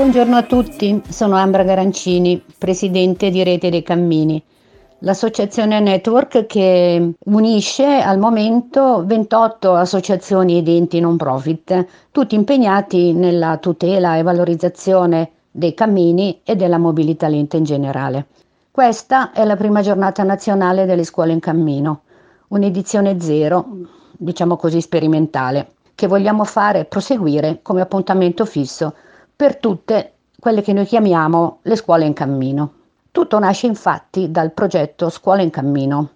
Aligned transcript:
Buongiorno 0.00 0.36
a 0.36 0.42
tutti, 0.42 1.02
sono 1.08 1.36
Ambra 1.36 1.62
Garancini, 1.62 2.42
presidente 2.58 3.30
di 3.30 3.44
Rete 3.44 3.70
dei 3.70 3.82
Cammini, 3.82 4.42
l'associazione 5.00 5.78
network 5.78 6.46
che 6.46 7.12
unisce 7.26 7.84
al 7.84 8.18
momento 8.18 9.04
28 9.06 9.74
associazioni 9.74 10.58
ed 10.58 10.68
enti 10.68 11.00
non 11.00 11.16
profit, 11.16 11.86
tutti 12.10 12.34
impegnati 12.34 13.12
nella 13.12 13.58
tutela 13.58 14.16
e 14.16 14.22
valorizzazione 14.22 15.30
dei 15.50 15.74
cammini 15.74 16.40
e 16.44 16.56
della 16.56 16.78
mobilità 16.78 17.28
lenta 17.28 17.56
in 17.56 17.64
generale. 17.64 18.26
Questa 18.72 19.32
è 19.32 19.44
la 19.44 19.56
prima 19.56 19.82
giornata 19.82 20.22
nazionale 20.22 20.86
delle 20.86 21.02
scuole 21.02 21.32
in 21.32 21.40
cammino, 21.40 22.02
un'edizione 22.48 23.20
zero, 23.20 23.66
diciamo 24.12 24.54
così 24.56 24.80
sperimentale, 24.80 25.72
che 25.96 26.06
vogliamo 26.06 26.44
fare 26.44 26.84
proseguire 26.84 27.58
come 27.62 27.80
appuntamento 27.80 28.46
fisso 28.46 28.94
per 29.34 29.56
tutte 29.56 30.12
quelle 30.38 30.62
che 30.62 30.72
noi 30.72 30.86
chiamiamo 30.86 31.58
le 31.62 31.74
scuole 31.74 32.04
in 32.04 32.12
cammino. 32.12 32.72
Tutto 33.10 33.40
nasce 33.40 33.66
infatti 33.66 34.30
dal 34.30 34.52
progetto 34.52 35.08
Scuola 35.08 35.42
in 35.42 35.50
Cammino, 35.50 36.10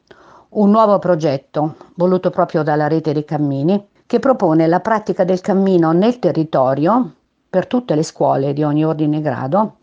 un 0.51 0.71
nuovo 0.71 1.01
progetto 1.01 1.75
voluto 1.97 2.31
proprio 2.31 2.63
dalla 2.63 2.87
rete 2.87 3.13
dei 3.13 3.25
cammini 3.25 3.89
che 4.07 4.21
propone 4.21 4.69
la 4.69 4.79
pratica 4.79 5.25
del 5.25 5.41
cammino 5.41 5.91
nel 5.91 6.21
territorio 6.21 7.15
per 7.51 7.67
tutte 7.67 7.97
le 7.97 8.05
scuole 8.05 8.53
di 8.53 8.63
ogni 8.63 8.85
ordine 8.85 9.17
e 9.17 9.23
grado 9.23 9.77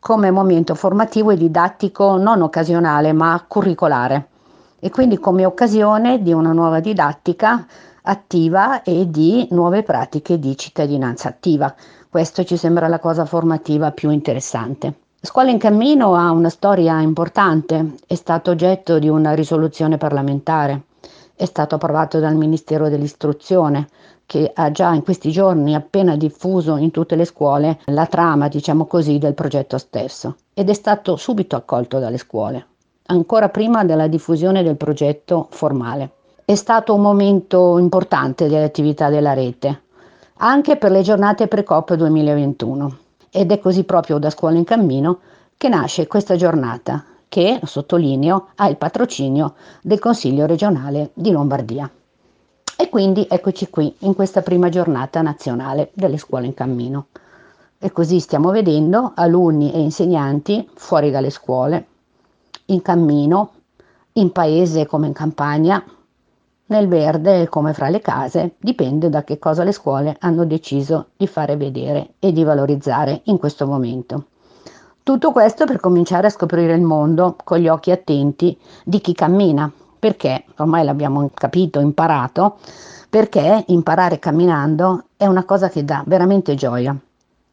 come 0.00 0.30
momento 0.30 0.74
formativo 0.74 1.30
e 1.30 1.36
didattico 1.36 2.16
non 2.16 2.42
occasionale 2.42 3.12
ma 3.12 3.44
curricolare 3.46 4.26
e 4.80 4.90
quindi 4.90 5.18
come 5.18 5.44
occasione 5.44 6.22
di 6.22 6.32
una 6.32 6.52
nuova 6.52 6.80
didattica 6.80 7.66
attiva 8.02 8.82
e 8.82 9.10
di 9.10 9.46
nuove 9.50 9.82
pratiche 9.82 10.38
di 10.38 10.56
cittadinanza 10.56 11.28
attiva 11.28 11.72
questo 12.10 12.42
ci 12.42 12.56
sembra 12.56 12.88
la 12.88 12.98
cosa 12.98 13.24
formativa 13.24 13.92
più 13.92 14.10
interessante. 14.10 14.94
Scuola 15.20 15.50
in 15.50 15.58
cammino 15.58 16.16
ha 16.16 16.32
una 16.32 16.48
storia 16.48 16.98
importante, 17.00 17.94
è 18.04 18.16
stato 18.16 18.50
oggetto 18.50 18.98
di 18.98 19.08
una 19.08 19.32
risoluzione 19.32 19.96
parlamentare, 19.96 20.86
è 21.36 21.44
stato 21.44 21.76
approvato 21.76 22.18
dal 22.18 22.34
Ministero 22.34 22.88
dell'Istruzione 22.88 23.86
che 24.30 24.52
ha 24.54 24.70
già 24.70 24.94
in 24.94 25.02
questi 25.02 25.32
giorni 25.32 25.74
appena 25.74 26.14
diffuso 26.14 26.76
in 26.76 26.92
tutte 26.92 27.16
le 27.16 27.24
scuole 27.24 27.80
la 27.86 28.06
trama, 28.06 28.46
diciamo 28.46 28.86
così, 28.86 29.18
del 29.18 29.34
progetto 29.34 29.76
stesso 29.76 30.36
ed 30.54 30.68
è 30.68 30.72
stato 30.72 31.16
subito 31.16 31.56
accolto 31.56 31.98
dalle 31.98 32.16
scuole, 32.16 32.64
ancora 33.06 33.48
prima 33.48 33.82
della 33.82 34.06
diffusione 34.06 34.62
del 34.62 34.76
progetto 34.76 35.48
formale. 35.50 36.10
È 36.44 36.54
stato 36.54 36.94
un 36.94 37.00
momento 37.00 37.76
importante 37.78 38.46
delle 38.46 38.62
attività 38.62 39.08
della 39.08 39.32
rete, 39.32 39.82
anche 40.36 40.76
per 40.76 40.92
le 40.92 41.02
giornate 41.02 41.48
pre-COP 41.48 41.94
2021. 41.94 42.98
Ed 43.30 43.50
è 43.50 43.58
così 43.58 43.82
proprio 43.82 44.18
da 44.18 44.30
Scuola 44.30 44.58
in 44.58 44.64
Cammino 44.64 45.18
che 45.56 45.68
nasce 45.68 46.06
questa 46.06 46.36
giornata 46.36 47.04
che, 47.28 47.58
sottolineo, 47.64 48.50
ha 48.54 48.68
il 48.68 48.76
patrocinio 48.76 49.54
del 49.82 49.98
Consiglio 49.98 50.46
regionale 50.46 51.10
di 51.14 51.32
Lombardia. 51.32 51.90
E 52.80 52.88
quindi 52.88 53.26
eccoci 53.28 53.68
qui 53.68 53.94
in 53.98 54.14
questa 54.14 54.40
prima 54.40 54.70
giornata 54.70 55.20
nazionale 55.20 55.90
delle 55.92 56.16
scuole 56.16 56.46
in 56.46 56.54
cammino. 56.54 57.08
E 57.78 57.92
così 57.92 58.20
stiamo 58.20 58.50
vedendo 58.52 59.12
alunni 59.14 59.70
e 59.70 59.80
insegnanti 59.80 60.66
fuori 60.76 61.10
dalle 61.10 61.28
scuole, 61.28 61.86
in 62.66 62.80
cammino, 62.80 63.52
in 64.14 64.32
paese 64.32 64.86
come 64.86 65.08
in 65.08 65.12
campagna, 65.12 65.84
nel 66.68 66.88
verde 66.88 67.50
come 67.50 67.74
fra 67.74 67.90
le 67.90 68.00
case, 68.00 68.54
dipende 68.58 69.10
da 69.10 69.24
che 69.24 69.38
cosa 69.38 69.62
le 69.62 69.72
scuole 69.72 70.16
hanno 70.18 70.46
deciso 70.46 71.08
di 71.18 71.26
fare 71.26 71.58
vedere 71.58 72.14
e 72.18 72.32
di 72.32 72.44
valorizzare 72.44 73.20
in 73.24 73.36
questo 73.36 73.66
momento. 73.66 74.24
Tutto 75.02 75.32
questo 75.32 75.66
per 75.66 75.80
cominciare 75.80 76.28
a 76.28 76.30
scoprire 76.30 76.72
il 76.72 76.80
mondo 76.80 77.36
con 77.44 77.58
gli 77.58 77.68
occhi 77.68 77.90
attenti 77.90 78.58
di 78.84 79.02
chi 79.02 79.12
cammina, 79.12 79.70
perché 80.00 80.44
ormai 80.56 80.84
l'abbiamo 80.84 81.30
capito, 81.32 81.78
imparato, 81.78 82.56
perché 83.08 83.64
imparare 83.68 84.18
camminando 84.18 85.04
è 85.16 85.26
una 85.26 85.44
cosa 85.44 85.68
che 85.68 85.84
dà 85.84 86.02
veramente 86.06 86.54
gioia 86.54 86.96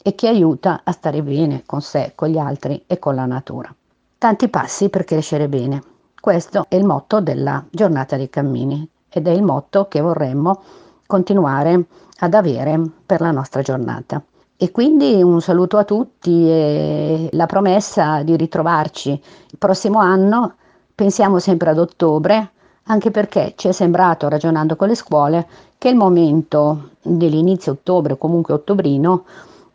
e 0.02 0.16
che 0.16 0.28
aiuta 0.30 0.82
a 0.84 0.92
stare 0.94 1.22
bene 1.22 1.64
con 1.66 1.82
sé, 1.82 2.14
con 2.16 2.30
gli 2.30 2.38
altri 2.38 2.82
e 2.88 2.98
con 2.98 3.14
la 3.14 3.26
natura. 3.26 3.74
Tanti 4.18 4.48
passi 4.48 4.90
per 4.90 5.04
crescere 5.04 5.50
bene. 5.50 5.84
Questo 6.20 6.66
è 6.70 6.76
il 6.76 6.86
motto 6.86 7.20
della 7.20 7.64
giornata 7.70 8.16
dei 8.16 8.30
cammini 8.30 8.88
ed 9.10 9.28
è 9.28 9.32
il 9.32 9.44
motto 9.44 9.88
che 9.88 10.00
vorremmo 10.00 10.62
continuare 11.06 11.86
ad 12.20 12.34
avere 12.34 12.82
per 13.06 13.22
la 13.22 13.32
nostra 13.32 13.62
giornata. 13.62 14.24
E 14.56 14.72
quindi 14.72 15.22
un 15.22 15.40
saluto 15.40 15.78
a 15.78 15.84
tutti 15.84 16.50
e 16.50 17.30
la 17.34 17.46
promessa 17.46 18.24
di 18.24 18.36
ritrovarci 18.36 19.12
il 19.12 19.58
prossimo 19.58 20.00
anno, 20.00 20.56
pensiamo 20.98 21.38
sempre 21.38 21.70
ad 21.70 21.78
ottobre, 21.78 22.54
anche 22.86 23.12
perché 23.12 23.54
ci 23.56 23.68
è 23.68 23.72
sembrato, 23.72 24.28
ragionando 24.30 24.76
con 24.76 24.88
le 24.88 24.96
scuole, 24.96 25.48
che 25.78 25.90
il 25.90 25.96
momento 25.96 26.90
dell'inizio 27.04 27.74
ottobre, 27.74 28.18
comunque 28.18 28.56
ottobrino, 28.56 29.26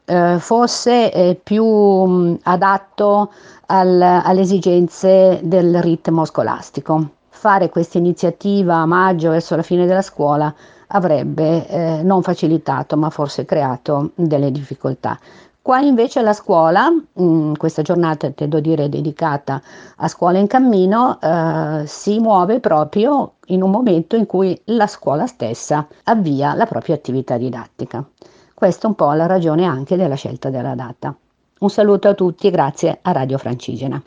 eh, 0.04 0.38
fosse 0.40 1.12
eh, 1.12 1.40
più 1.40 1.64
mh, 1.64 2.40
adatto 2.42 3.30
al, 3.66 4.02
alle 4.02 4.40
esigenze 4.40 5.38
del 5.44 5.80
ritmo 5.80 6.24
scolastico 6.24 7.10
fare 7.28 7.70
questa 7.70 7.98
iniziativa 7.98 8.76
a 8.76 8.86
maggio 8.86 9.30
verso 9.30 9.56
la 9.56 9.62
fine 9.62 9.84
della 9.84 10.02
scuola 10.02 10.54
avrebbe 10.88 11.66
eh, 11.66 12.02
non 12.04 12.22
facilitato 12.22 12.96
ma 12.96 13.10
forse 13.10 13.44
creato 13.44 14.10
delle 14.14 14.52
difficoltà. 14.52 15.18
Qua 15.62 15.78
invece 15.78 16.22
la 16.22 16.32
scuola, 16.32 16.88
in 17.14 17.54
questa 17.56 17.82
giornata 17.82 18.32
devo 18.34 18.58
dire 18.58 18.88
dedicata 18.88 19.62
a 19.98 20.08
scuola 20.08 20.38
in 20.38 20.48
cammino, 20.48 21.20
eh, 21.20 21.84
si 21.86 22.18
muove 22.18 22.58
proprio 22.58 23.34
in 23.46 23.62
un 23.62 23.70
momento 23.70 24.16
in 24.16 24.26
cui 24.26 24.60
la 24.64 24.88
scuola 24.88 25.28
stessa 25.28 25.86
avvia 26.02 26.54
la 26.54 26.66
propria 26.66 26.96
attività 26.96 27.36
didattica. 27.36 28.04
Questa 28.52 28.86
è 28.86 28.88
un 28.88 28.96
po' 28.96 29.12
la 29.12 29.26
ragione 29.26 29.64
anche 29.64 29.96
della 29.96 30.16
scelta 30.16 30.50
della 30.50 30.74
data. 30.74 31.14
Un 31.60 31.70
saluto 31.70 32.08
a 32.08 32.14
tutti 32.14 32.48
e 32.48 32.50
grazie 32.50 32.98
a 33.00 33.12
Radio 33.12 33.38
Francigena. 33.38 34.02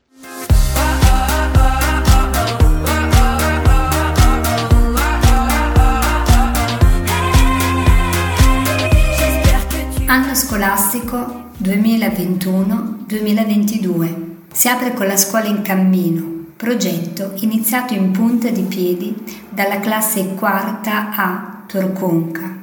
Anno 10.08 10.36
scolastico 10.36 11.46
2021-2022. 11.64 14.14
Si 14.54 14.70
apre 14.70 14.94
con 14.94 15.08
la 15.08 15.18
scuola 15.18 15.48
in 15.48 15.64
cammino, 15.64 16.52
progetto 16.56 17.32
iniziato 17.38 17.96
in 17.96 18.12
punta 18.12 18.50
di 18.50 18.62
piedi 18.62 19.16
dalla 19.50 19.80
classe 19.80 20.36
quarta 20.36 21.10
A 21.16 21.64
Torconca. 21.66 22.56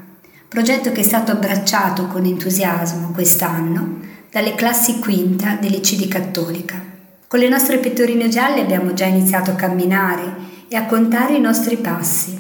Progetto 0.47 0.93
che 0.93 1.01
è 1.01 1.05
stato 1.05 1.33
abbracciato 1.33 2.07
con 2.07 2.25
entusiasmo 2.25 3.11
quest'anno 3.11 3.99
dalle 4.31 4.55
classi 4.55 5.01
quinta 5.01 5.57
del 5.61 5.73
liceo 5.73 5.99
di 5.99 6.07
Cattolica. 6.07 6.81
Con 7.27 7.41
le 7.41 7.49
nostre 7.49 7.79
pettorine 7.79 8.29
gialle 8.29 8.61
abbiamo 8.61 8.95
già 8.95 9.07
iniziato 9.07 9.51
a 9.51 9.57
camminare 9.57 10.33
e 10.69 10.77
a 10.77 10.87
contare 10.87 11.35
i 11.35 11.41
nostri 11.41 11.77
passi. 11.77 12.39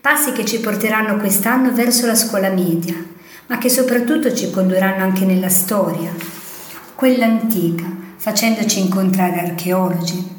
Passi 0.00 0.32
che 0.32 0.46
ci 0.46 0.60
porteranno 0.60 1.18
quest'anno 1.18 1.70
verso 1.70 2.06
la 2.06 2.14
scuola 2.14 2.48
media 2.48 3.16
ma 3.48 3.58
che 3.58 3.68
soprattutto 3.68 4.32
ci 4.34 4.50
condurranno 4.50 5.02
anche 5.02 5.24
nella 5.24 5.48
storia, 5.48 6.12
quella 6.94 7.26
antica, 7.26 7.84
facendoci 8.16 8.80
incontrare 8.80 9.40
archeologi. 9.40 10.36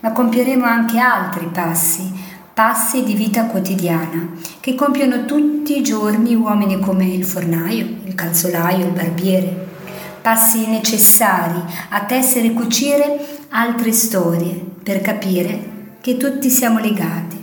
Ma 0.00 0.12
compieremo 0.12 0.64
anche 0.64 0.98
altri 0.98 1.46
passi, 1.46 2.12
passi 2.52 3.04
di 3.04 3.14
vita 3.14 3.46
quotidiana, 3.46 4.32
che 4.60 4.74
compiono 4.74 5.24
tutti 5.24 5.78
i 5.78 5.82
giorni 5.82 6.34
uomini 6.34 6.78
come 6.80 7.06
il 7.06 7.24
fornaio, 7.24 7.86
il 8.04 8.14
calzolaio, 8.14 8.86
il 8.86 8.92
barbiere. 8.92 9.68
Passi 10.20 10.66
necessari 10.66 11.60
a 11.90 12.04
tessere 12.04 12.48
e 12.48 12.52
cucire 12.52 13.44
altre 13.50 13.92
storie 13.92 14.52
per 14.82 15.00
capire 15.00 15.70
che 16.00 16.16
tutti 16.16 16.50
siamo 16.50 16.80
legati. 16.80 17.40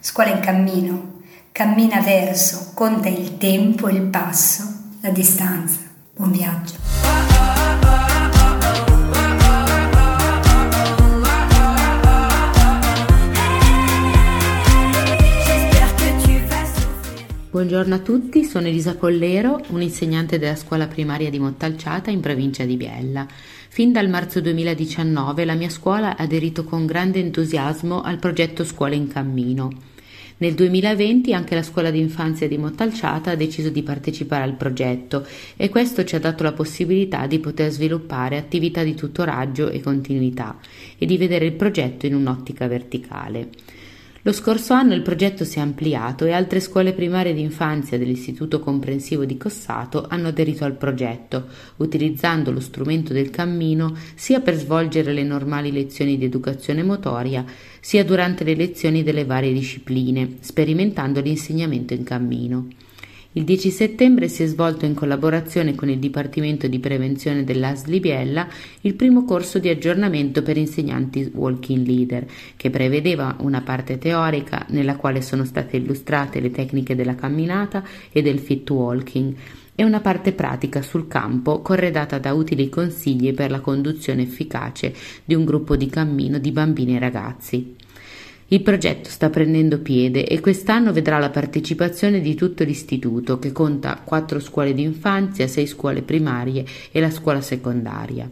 Scuola 0.00 0.30
in 0.30 0.40
cammino, 0.40 1.17
cammina 1.52 2.00
verso, 2.00 2.72
conta 2.74 3.08
il 3.08 3.36
tempo, 3.36 3.88
il 3.88 4.02
passo, 4.02 4.64
la 5.00 5.10
distanza. 5.10 5.80
Buon 6.14 6.32
viaggio. 6.32 6.74
Buongiorno 17.50 17.94
a 17.96 17.98
tutti, 17.98 18.44
sono 18.44 18.68
Elisa 18.68 18.94
Pollero, 18.94 19.60
un'insegnante 19.70 20.38
della 20.38 20.54
scuola 20.54 20.86
primaria 20.86 21.28
di 21.28 21.40
Montalciata 21.40 22.10
in 22.10 22.20
provincia 22.20 22.64
di 22.64 22.76
Biella. 22.76 23.26
Fin 23.68 23.90
dal 23.90 24.08
marzo 24.08 24.40
2019 24.40 25.44
la 25.44 25.54
mia 25.54 25.68
scuola 25.68 26.16
ha 26.16 26.22
aderito 26.22 26.62
con 26.62 26.86
grande 26.86 27.18
entusiasmo 27.18 28.00
al 28.02 28.18
progetto 28.18 28.64
Scuola 28.64 28.94
in 28.94 29.08
Cammino. 29.08 29.70
Nel 30.40 30.54
2020 30.54 31.34
anche 31.34 31.56
la 31.56 31.64
scuola 31.64 31.90
d'infanzia 31.90 32.46
di 32.46 32.58
Montalciata 32.58 33.32
ha 33.32 33.34
deciso 33.34 33.70
di 33.70 33.82
partecipare 33.82 34.44
al 34.44 34.54
progetto 34.54 35.26
e 35.56 35.68
questo 35.68 36.04
ci 36.04 36.14
ha 36.14 36.20
dato 36.20 36.44
la 36.44 36.52
possibilità 36.52 37.26
di 37.26 37.40
poter 37.40 37.72
sviluppare 37.72 38.36
attività 38.36 38.84
di 38.84 38.94
tutoraggio 38.94 39.68
e 39.68 39.80
continuità 39.80 40.58
e 40.96 41.06
di 41.06 41.16
vedere 41.16 41.44
il 41.44 41.54
progetto 41.54 42.06
in 42.06 42.14
un'ottica 42.14 42.68
verticale. 42.68 43.48
Lo 44.22 44.32
scorso 44.32 44.72
anno 44.72 44.94
il 44.94 45.02
progetto 45.02 45.44
si 45.44 45.58
è 45.58 45.60
ampliato 45.60 46.24
e 46.24 46.32
altre 46.32 46.58
scuole 46.58 46.92
primarie 46.92 47.32
di 47.32 47.40
infanzia 47.40 47.96
dell'Istituto 47.98 48.58
Comprensivo 48.58 49.24
di 49.24 49.36
Cossato 49.36 50.06
hanno 50.08 50.28
aderito 50.28 50.64
al 50.64 50.76
progetto, 50.76 51.46
utilizzando 51.76 52.50
lo 52.50 52.58
strumento 52.58 53.12
del 53.12 53.30
cammino 53.30 53.96
sia 54.16 54.40
per 54.40 54.56
svolgere 54.56 55.12
le 55.12 55.22
normali 55.22 55.70
lezioni 55.70 56.18
di 56.18 56.24
educazione 56.24 56.82
motoria, 56.82 57.44
sia 57.78 58.04
durante 58.04 58.42
le 58.42 58.56
lezioni 58.56 59.04
delle 59.04 59.24
varie 59.24 59.52
discipline, 59.52 60.38
sperimentando 60.40 61.20
l'insegnamento 61.20 61.94
in 61.94 62.02
cammino. 62.02 62.66
Il 63.32 63.44
10 63.44 63.70
settembre 63.70 64.26
si 64.28 64.42
è 64.42 64.46
svolto 64.46 64.86
in 64.86 64.94
collaborazione 64.94 65.74
con 65.74 65.90
il 65.90 65.98
Dipartimento 65.98 66.66
di 66.66 66.78
Prevenzione 66.78 67.44
dell'ASLI 67.44 68.00
Biella 68.00 68.48
il 68.80 68.94
primo 68.94 69.26
corso 69.26 69.58
di 69.58 69.68
aggiornamento 69.68 70.42
per 70.42 70.56
insegnanti 70.56 71.30
Walking 71.34 71.86
Leader, 71.86 72.26
che 72.56 72.70
prevedeva 72.70 73.36
una 73.40 73.60
parte 73.60 73.98
teorica 73.98 74.64
nella 74.70 74.96
quale 74.96 75.20
sono 75.20 75.44
state 75.44 75.76
illustrate 75.76 76.40
le 76.40 76.50
tecniche 76.50 76.96
della 76.96 77.14
camminata 77.14 77.84
e 78.10 78.22
del 78.22 78.38
fit 78.38 78.68
walking 78.70 79.34
e 79.74 79.84
una 79.84 80.00
parte 80.00 80.32
pratica 80.32 80.80
sul 80.80 81.06
campo 81.06 81.60
corredata 81.60 82.18
da 82.18 82.32
utili 82.32 82.70
consigli 82.70 83.34
per 83.34 83.50
la 83.50 83.60
conduzione 83.60 84.22
efficace 84.22 84.94
di 85.22 85.34
un 85.34 85.44
gruppo 85.44 85.76
di 85.76 85.88
cammino 85.88 86.38
di 86.38 86.50
bambini 86.50 86.96
e 86.96 86.98
ragazzi. 86.98 87.76
Il 88.50 88.62
progetto 88.62 89.10
sta 89.10 89.28
prendendo 89.28 89.78
piede 89.80 90.26
e 90.26 90.40
quest'anno 90.40 90.90
vedrà 90.90 91.18
la 91.18 91.28
partecipazione 91.28 92.22
di 92.22 92.34
tutto 92.34 92.64
l'istituto, 92.64 93.38
che 93.38 93.52
conta 93.52 94.00
quattro 94.02 94.40
scuole 94.40 94.72
di 94.72 94.80
infanzia, 94.80 95.46
sei 95.46 95.66
scuole 95.66 96.00
primarie 96.00 96.64
e 96.90 96.98
la 96.98 97.10
scuola 97.10 97.42
secondaria. 97.42 98.30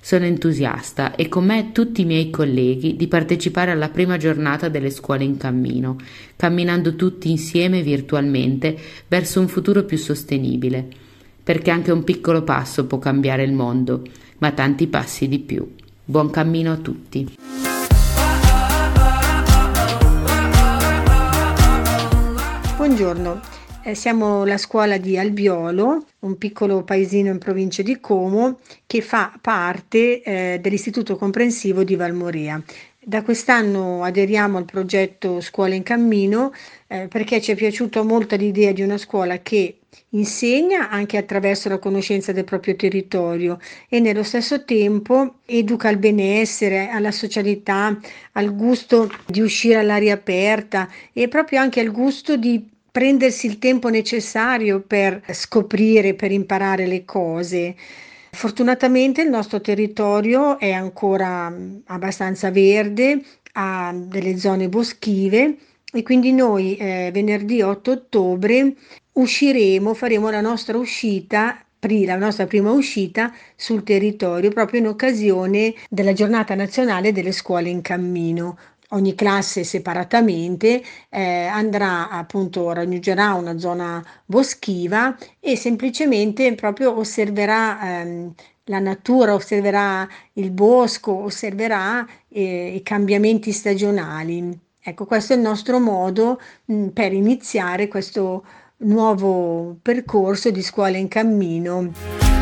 Sono 0.00 0.24
entusiasta 0.24 1.14
e 1.14 1.28
con 1.28 1.44
me 1.44 1.70
tutti 1.70 2.00
i 2.00 2.04
miei 2.04 2.28
colleghi 2.30 2.96
di 2.96 3.06
partecipare 3.06 3.70
alla 3.70 3.88
prima 3.88 4.16
giornata 4.16 4.68
delle 4.68 4.90
scuole 4.90 5.22
in 5.22 5.36
cammino, 5.36 5.96
camminando 6.34 6.96
tutti 6.96 7.30
insieme 7.30 7.82
virtualmente 7.82 8.76
verso 9.06 9.38
un 9.38 9.46
futuro 9.46 9.84
più 9.84 9.96
sostenibile, 9.96 10.88
perché 11.40 11.70
anche 11.70 11.92
un 11.92 12.02
piccolo 12.02 12.42
passo 12.42 12.86
può 12.86 12.98
cambiare 12.98 13.44
il 13.44 13.52
mondo, 13.52 14.02
ma 14.38 14.50
tanti 14.50 14.88
passi 14.88 15.28
di 15.28 15.38
più. 15.38 15.72
Buon 16.04 16.30
cammino 16.30 16.72
a 16.72 16.76
tutti. 16.76 17.65
Buongiorno, 22.96 23.42
eh, 23.82 23.94
siamo 23.94 24.46
la 24.46 24.56
scuola 24.56 24.96
di 24.96 25.18
Albiolo, 25.18 26.06
un 26.20 26.38
piccolo 26.38 26.82
paesino 26.82 27.30
in 27.30 27.36
provincia 27.36 27.82
di 27.82 28.00
Como 28.00 28.60
che 28.86 29.02
fa 29.02 29.38
parte 29.38 30.22
eh, 30.22 30.58
dell'Istituto 30.62 31.16
Comprensivo 31.16 31.84
di 31.84 31.94
Valmorea. 31.94 32.58
Da 32.98 33.22
quest'anno 33.22 34.02
aderiamo 34.02 34.56
al 34.56 34.64
progetto 34.64 35.42
Scuola 35.42 35.74
in 35.74 35.82
Cammino 35.82 36.54
eh, 36.86 37.06
perché 37.08 37.42
ci 37.42 37.52
è 37.52 37.54
piaciuta 37.54 38.02
molto 38.02 38.34
l'idea 38.34 38.72
di 38.72 38.80
una 38.80 38.96
scuola 38.96 39.40
che 39.40 39.80
insegna 40.10 40.88
anche 40.88 41.18
attraverso 41.18 41.68
la 41.68 41.78
conoscenza 41.78 42.32
del 42.32 42.44
proprio 42.44 42.76
territorio 42.76 43.58
e 43.90 44.00
nello 44.00 44.22
stesso 44.22 44.64
tempo 44.64 45.40
educa 45.44 45.88
al 45.90 45.98
benessere, 45.98 46.88
alla 46.88 47.12
socialità, 47.12 47.94
al 48.32 48.56
gusto 48.56 49.10
di 49.26 49.42
uscire 49.42 49.80
all'aria 49.80 50.14
aperta 50.14 50.88
e 51.12 51.28
proprio 51.28 51.60
anche 51.60 51.80
al 51.80 51.90
gusto 51.90 52.38
di 52.38 52.74
prendersi 52.96 53.46
il 53.46 53.58
tempo 53.58 53.90
necessario 53.90 54.80
per 54.80 55.20
scoprire, 55.32 56.14
per 56.14 56.32
imparare 56.32 56.86
le 56.86 57.04
cose. 57.04 57.74
Fortunatamente 58.30 59.20
il 59.20 59.28
nostro 59.28 59.60
territorio 59.60 60.58
è 60.58 60.70
ancora 60.72 61.50
mm, 61.50 61.80
abbastanza 61.88 62.50
verde, 62.50 63.22
ha 63.52 63.92
delle 63.94 64.38
zone 64.38 64.70
boschive 64.70 65.56
e 65.92 66.02
quindi 66.02 66.32
noi 66.32 66.78
eh, 66.78 67.10
venerdì 67.12 67.60
8 67.60 67.90
ottobre 67.90 68.74
usciremo, 69.12 69.92
faremo 69.92 70.30
la 70.30 70.40
nostra 70.40 70.78
uscita 70.78 71.60
la 72.04 72.16
nostra 72.16 72.46
prima 72.46 72.72
uscita 72.72 73.32
sul 73.54 73.84
territorio 73.84 74.50
proprio 74.50 74.80
in 74.80 74.88
occasione 74.88 75.72
della 75.88 76.12
giornata 76.12 76.56
nazionale 76.56 77.12
delle 77.12 77.30
scuole 77.30 77.68
in 77.68 77.80
cammino 77.80 78.58
ogni 78.90 79.14
classe 79.14 79.64
separatamente 79.64 80.82
eh, 81.08 81.46
andrà 81.46 82.08
appunto 82.08 82.72
raggiungerà 82.72 83.34
una 83.34 83.58
zona 83.58 84.04
boschiva 84.24 85.16
e 85.40 85.56
semplicemente 85.56 86.54
proprio 86.54 86.96
osserverà 86.96 88.00
ehm, 88.00 88.32
la 88.64 88.78
natura, 88.78 89.34
osserverà 89.34 90.08
il 90.34 90.50
bosco, 90.50 91.12
osserverà 91.12 92.06
eh, 92.28 92.74
i 92.74 92.82
cambiamenti 92.82 93.52
stagionali. 93.52 94.58
Ecco, 94.80 95.04
questo 95.04 95.32
è 95.32 95.36
il 95.36 95.42
nostro 95.42 95.78
modo 95.78 96.40
mh, 96.64 96.74
mm, 96.74 96.88
per 96.88 97.12
iniziare 97.12 97.88
questo 97.88 98.44
nuovo 98.78 99.76
percorso 99.82 100.50
di 100.50 100.62
scuola 100.62 100.96
in 100.96 101.08
cammino. 101.08 102.35